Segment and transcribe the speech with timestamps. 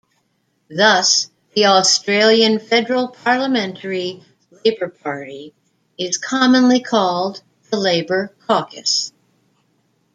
[0.75, 4.23] Thus, the Australian Federal Parliamentary
[4.65, 5.53] Labor Party
[5.95, 9.13] is commonly called "the Labor Caucus".